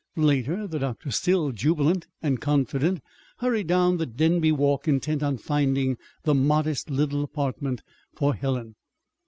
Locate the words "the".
0.65-0.79, 3.97-4.07, 6.23-6.33